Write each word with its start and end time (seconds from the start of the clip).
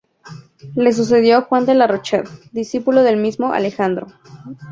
Le 0.75 0.93
sucedió 0.93 1.43
Juan 1.43 1.67
de 1.67 1.75
la 1.75 1.85
Rochelle, 1.85 2.27
discípulo 2.51 3.03
del 3.03 3.17
mismo 3.17 3.53
Alejandro. 3.53 4.07